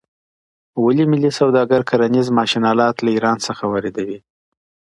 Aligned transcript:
ولي 0.83 1.05
ملي 1.11 1.31
سوداګر 1.39 1.81
کرنیز 1.89 2.27
ماشین 2.37 2.63
الات 2.71 2.95
له 3.05 3.09
ایران 3.15 3.37
څخه 3.47 3.63
واردوي؟ 3.67 4.19